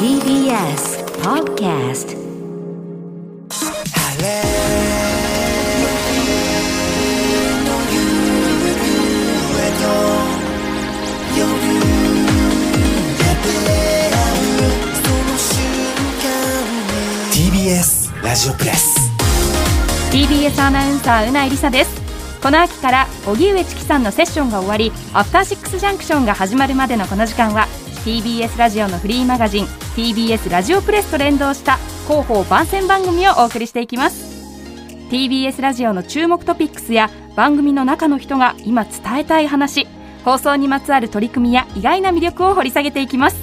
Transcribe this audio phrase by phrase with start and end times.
[0.00, 2.16] TBS Podcast
[17.30, 19.10] TBS ラジオプレス
[20.10, 22.00] TBS アナウンサーうないりさです。
[22.42, 27.66] この秋から荻上チキさんのセッションが終わりアフターシックスジャンクションが始まるまでのこの時間は
[28.04, 31.76] TBS ラジオのフリーマガジン TBS ラジオプレスと連動した
[32.08, 34.30] 広報番宣番組をお送りしていきます。
[35.10, 39.86] TBS ラジオの注目トピックスや番組の中の人が今伝えたい話
[40.24, 43.36] 放送にまつわる取り組みや意外な魅力を掘り下げていきます。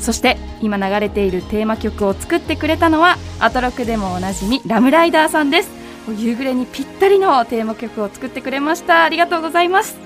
[0.00, 5.70] そして今流れているテーマ曲を作ってくれたのはアトロクでもおなじみラムライダーさんです。
[6.08, 9.04] 夕暮れにぴったりのテーマ曲を作ってくれました。
[9.04, 9.96] ありがとうございます。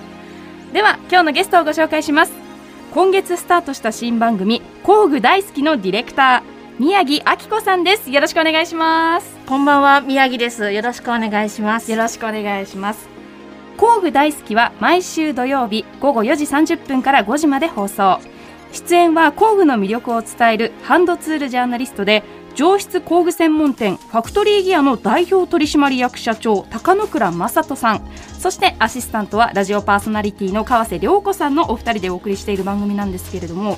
[0.71, 2.46] では今日のゲストをご紹介します。
[2.93, 8.09] 今月スタートした新番組工具大好きのディレクター宮城明子さんです。
[8.11, 9.35] よろしくお願いします。
[9.45, 10.71] こんばんは宮城です。
[10.71, 11.91] よろしくお願いします。
[11.91, 13.09] よろしくお願いします。
[13.75, 18.19] 工具大好きは毎週土曜日午後4時30分から5時まで放送。
[18.71, 22.23] 出演は工具の魅力を伝えるハンドツールジャーナリストで
[22.57, 28.01] 上質工具専門店ファクトリーギアの代表取締役社長高野倉正人さん。
[28.39, 33.77] そしてアシスタントはラジオパーソナリティの川瀬良子さんのお二人でお送りしている番組なんですけれども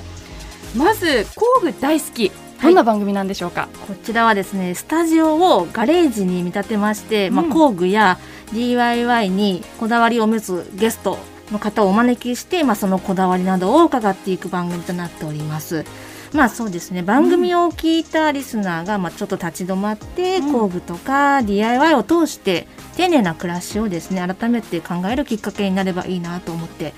[0.74, 2.32] まず工具大好き。
[2.62, 8.18] どんな番組なんでしょうか、こちらはですねスタジオをガレージに見立てまして、まあ、うん工具や
[8.52, 11.18] DIY にこだわりを持つゲスト
[11.52, 15.84] の方をお招きして、まあ、そのこだわりなどを伺っていく番組となっております。
[16.32, 17.02] まあそうですね。
[17.02, 20.52] 番組を聞いたリスナーがまあちょっと立ち止まって、うん。
[20.52, 26.94] 工具とか DIY を通して丁寧な暮らしをですね改めて考えるきっかけになればいいなと思って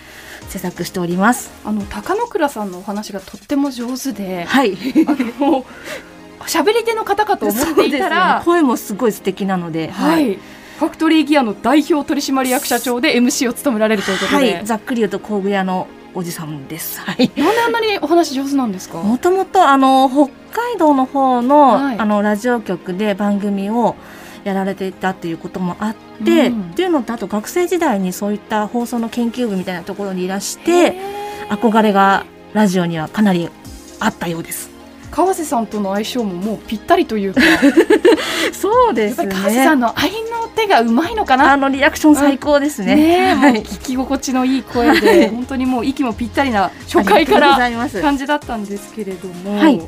[0.49, 1.51] 制作しております。
[1.65, 4.77] あの高野倉さんのお話がとっても上手ではい。
[5.07, 5.65] あの
[6.43, 8.45] 喋り手の方かと思っていたら、ね。
[8.45, 17.01] 声もすごい素敵なので、はい、ファクトリーギアの代表取締役社長で MC を務められるということはで、い、ざっくり言うと工具屋のおじさんです。
[17.01, 17.31] はい。
[17.37, 18.99] なんであんなにお話上手なんですか？
[18.99, 20.27] もともとあの北
[20.71, 23.97] 海道の方の、はいあのラジオ局で番組を
[24.45, 30.95] やられていたっていうこともあって、うんっていうのとあと学生時代にそういった放送の研究部みたいなところにいらして
[31.51, 33.49] 憧れがラジオにはかなり
[34.01, 34.71] あったようです。
[35.11, 37.59] 川瀬さんとの相性ももうぴったりというかや
[38.53, 43.35] そうでっぱり川瀬さんの愛の手がうまいのかあなのリアクション最高ですね。
[43.35, 47.59] もうはい聞き心地のいい声で、本当にもう息もぴったりな初回から。
[48.03, 49.81] 感じだったんですけれども、はい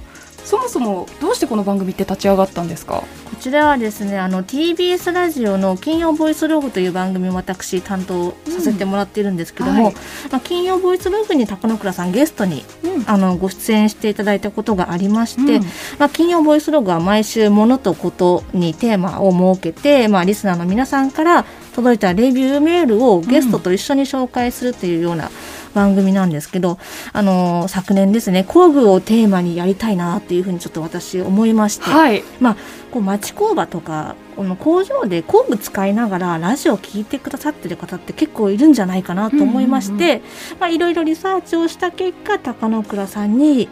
[0.44, 3.02] そもそもどうしてこの番組って立ち上がったんですか？
[3.24, 9.94] こちらはですねあの TBS ラジオの金曜ボイスログという番組を私担当させてもらっているんですけども、うんはい。
[10.30, 13.04] まあ、金曜ボイスログに高野倉さんゲストにうん。
[13.06, 15.62] あのご出演していただいたことがありまして、うん。
[15.98, 21.44] まあ、金曜ボイスログは毎週物とことにテーマを設けて、まあ、リスナーの皆さんから
[21.74, 25.30] 届いたレビューメールをゲストと一緒に紹介するというような
[25.74, 26.78] 番組なんですけど、
[27.12, 32.56] あの昨年ですね工具をテーマにやりたいなっていうふうにちょっと私思いまして、はいまあ、
[32.90, 40.22] こう町工場とかこの工場で工具使いながらラジオを聞いてくださってる方って結構いるんじゃないかなと思いまして、
[40.58, 43.68] まあ、いろいろリサーチをした結果高野倉さんに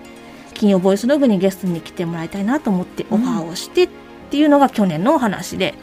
[0.55, 3.89] 金曜ボイスログにゲストに来てもらいたいなと思ってオファーをしてっ
[4.31, 5.75] ていうのが去年のお話で。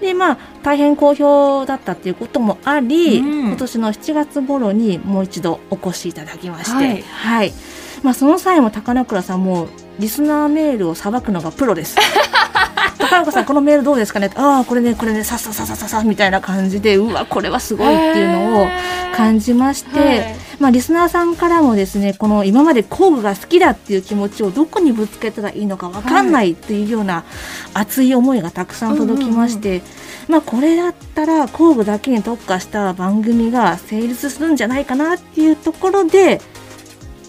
[0.00, 3.46] でまあ、大変好評だったっていうこともあり、うん。
[3.48, 7.02] 今年の7月頃にもう一度お越しいただきまして、はい。
[7.02, 7.52] はい。
[8.02, 9.68] まあ、その際も高野倉さんも
[9.98, 11.98] リスナーメールをさばくのがプロです。
[13.10, 14.30] 高中さんこのメールどうですかね？
[14.36, 18.66] ああこれねこれねさっさささささみたいな感じでうわこれはすごいっていうのを
[19.16, 20.36] 感じまして、はい。
[20.60, 27.24] まあ、リスナーさんからもですねこの今まで工具が好きだっていう気持ちをどこにぶつけたらいいのかわかんないっていうような
[27.72, 29.80] 熱い思いがたくさん届きまして、
[30.28, 36.42] まあ、これだったら工具だけに特化した番組が成立するんじゃないかなっていうところで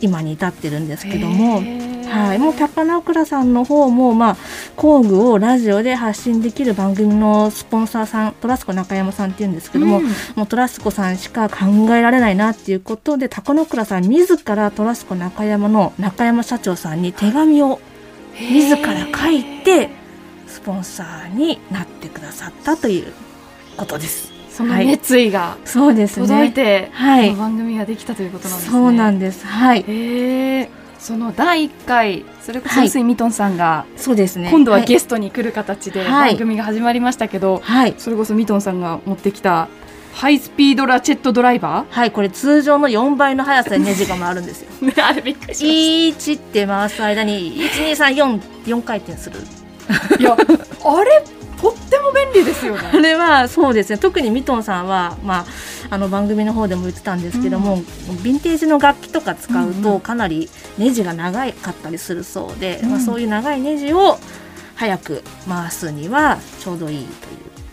[0.01, 1.90] 今に至ってるんですけども。
[2.11, 4.37] はい、もう高中倉さんの方も、まあ、
[4.75, 10.05] 工具をラジオで発信できる番組のスポンサーさんトラスコ中山さんっていうんですけども、うん
[10.35, 11.65] もうトラスコさんしか考
[11.95, 17.79] えられないなっていうことで高野倉さん自らトラスコ中山の中山社長さんに手紙を
[18.39, 19.89] 自ら書いて
[20.47, 23.13] スポンサーになってくださったという
[23.77, 24.31] ことです。
[24.51, 26.27] その熱意がそうですね。
[26.27, 28.71] 届いて、はいこの番組ができたということなんですね。
[28.71, 29.45] そうなんです。
[29.45, 29.85] はい。
[29.87, 32.87] へえその第1回それこそはい。
[32.87, 34.49] 臼井ミトンさんが、そうですね。
[34.51, 36.31] 今度はゲスストに来る形ではい。
[36.31, 37.95] 番組が始まりましたけど、はい。
[37.97, 39.67] それこそミトンさんが持ってきた
[40.13, 44.69] ハイスピードラチェットドライバはい、これ通常の4倍の速さでネジが回るんですよ。
[44.81, 45.65] ー、 ね、あれびっくりし
[46.09, 49.39] 1って回す間に1234 4回転する。
[50.19, 51.23] いやあれ
[51.61, 53.97] とっても便利ですよ あねれはそうですね。
[53.97, 55.45] 特にミトンさんは、まあ、
[55.91, 59.83] あの番組の方でも言ってたんですけども、ヴィンテージの楽器とか使ううんうん。
[59.83, 62.89] とかなりネジが長かったりするそうで、うん。
[62.91, 64.17] まあ、そういう長いネジを
[64.75, 67.11] 早く回すにはちょうどいいという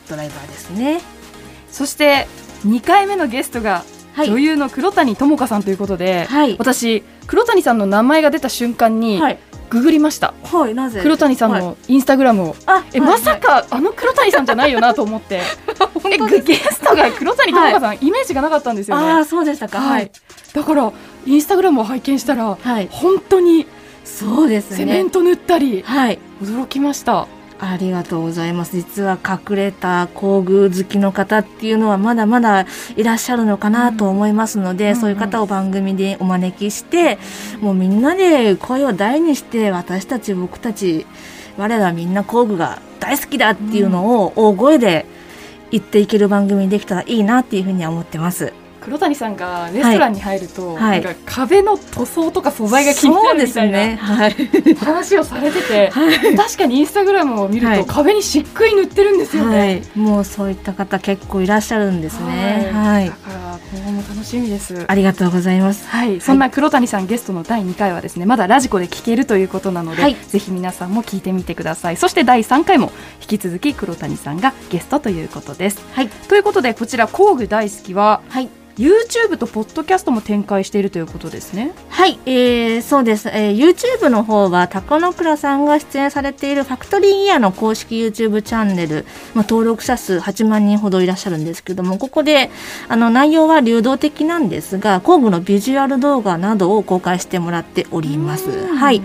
[0.09, 1.00] ドライバーですね。
[1.71, 2.27] そして
[2.67, 3.85] 2回目のゲストが
[4.15, 6.56] はい、女優の黒谷友香さんということで、はい。
[6.59, 9.39] 私黒谷さんの名前が出た瞬間にはい、
[9.71, 11.00] ググりました、はい、なぜ？
[11.05, 11.62] 黒谷さんはい。
[11.62, 13.11] のインスタグラムを、あえ、はい。
[13.11, 15.41] まさかあの黒谷さんじゃないよなと思って。
[16.11, 19.05] えグゲストが黒谷友香さん、イメージがなかったんですよね。
[19.05, 19.79] ああそうでしたか。
[19.79, 20.11] はい、
[20.53, 20.93] だから
[21.26, 23.67] インスタグラムを拝見したらはい、本当に
[24.05, 24.76] そうですね。
[24.76, 26.19] セメント塗ったり、はい。
[26.43, 27.29] 驚きました。
[27.61, 28.76] ありがとうございます。
[28.76, 32.67] 実は隠れた工具好きの方っていうのはまだまだ
[32.97, 37.19] いらっしゃるのかなと思いますので、うんそういう方を番組でお招きして、
[37.61, 41.06] もうみんなで声を大にして私たち僕たち
[41.56, 45.06] 我らはみんな工具が大好きだっていうのを大声で
[45.71, 48.53] 言っていける番組にできたらいいなっていうふうには思ってます。
[48.88, 53.96] 黒谷さんがレストランに入ると、はいなんか壁の塗装とか素材が気になるみたいなね。
[53.96, 54.35] はい。
[54.76, 59.99] 話をされてて、 はい確かにインスタグラムを見るはいと壁にしっくり塗ってるんですよね、はい。
[59.99, 62.70] もうそういった方結構いらっしゃるんですね。
[62.73, 63.12] はいだ。
[63.12, 65.87] から今後も楽しみですありがとうございます。
[65.88, 76.08] はい、そんな黒谷さんゲストの第2回はですねまだラジコで聞けるということなので、はいぜひ皆さんも聞いてみてくださいそして第3回も引き続き黒谷さんがゲストということですはい。
[76.08, 78.49] ということでこちら工具大好きははい。
[78.78, 81.72] YouTube とポッドキャストも展開しているということですね。
[81.88, 89.04] はい、えー、そうです、えー、YouTube の方は高野倉さんが出演されているファクトリーイヤーの公式 YouTube チャンネル、
[89.34, 92.50] まあ、登録者数8万人ほどいらっしゃるんですけどもここで
[92.88, 98.66] あの内容は流動的なんですが工具のビジュアル動画などを公開してもらっております。
[98.75, 99.02] はい。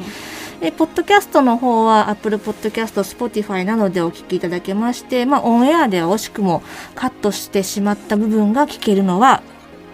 [0.61, 6.63] でポッドキャストの方は Apple Podcast、Spotify などでお聞きいただけまして、まあ、オンエアでは惜しくも
[6.95, 9.43] カットしてしまった部分が聞けるのは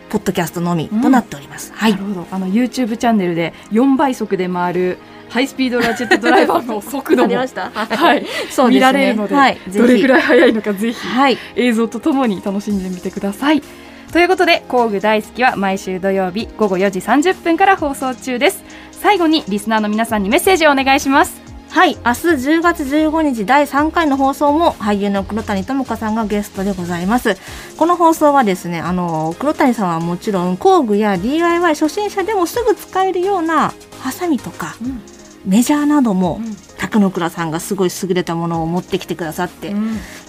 [0.09, 1.71] ポッドキャストのみとなっております。
[1.73, 1.91] はい。
[1.91, 2.27] なるほど。
[2.31, 4.97] あの YouTube チャンネルで4倍速で回る
[5.29, 7.69] ハイスピードラチェットドライバーの速度もました。
[7.69, 13.61] はい、 そう見られるので、はい、どれくらいい速いのかぜひはい、映像とともに楽しんでみてください。
[14.11, 18.63] ということで工具大好きは毎週土曜日午後4時30分から放送中です。
[18.99, 27.37] 最後にリスナーの皆さんにメッセージをお願いしますはい、明日10月15日第3回の放送も俳優の黒谷友香さんがゲストでございます。
[27.77, 34.75] この放送はですね、あの黒谷さんはもちろん工具や DIY 初心者でもすぐ使えるようなハサミとか
[35.45, 36.41] メジャーなども、
[36.79, 39.73] 高野倉さんがすごい優れたものを持ってきてくださって、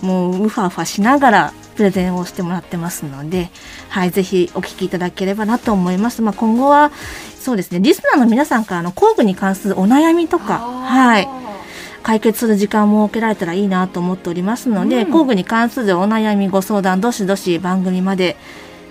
[0.03, 3.50] もうウファウファしながらプレゼンをしてもらってますので、
[3.88, 6.21] はい、ぜひお聞きいただければなと思います。
[6.21, 6.93] まあ、今後は、
[7.41, 11.29] そうですね、リスナーの皆さんからの工具に関するお悩みとか、はい、
[12.03, 18.37] 解決する時間も設けられたらいいなと思っておりますので、うん工具に関するお悩みご相談、どしどし番組まで